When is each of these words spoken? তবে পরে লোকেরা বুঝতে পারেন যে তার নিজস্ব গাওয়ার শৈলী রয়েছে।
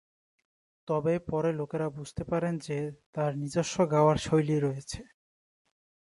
তবে 0.87 1.13
পরে 1.27 1.51
লোকেরা 1.51 1.87
বুঝতে 1.89 2.23
পারেন 2.23 2.53
যে 2.57 2.77
তার 3.13 3.31
নিজস্ব 3.37 3.75
গাওয়ার 3.91 4.17
শৈলী 4.17 4.57
রয়েছে। 4.59 5.01